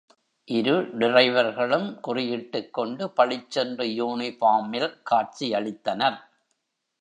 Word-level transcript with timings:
இரு 0.47 0.75
டிரைவர்களும் 0.99 1.85
குறியிட்டுக் 2.07 2.71
கொண்டு 2.71 3.11
பளிச்சென்று 3.11 3.85
யூனிபார்ம் 3.99 4.67
மில் 4.67 4.97
காட்சியளித்தனர். 5.11 6.19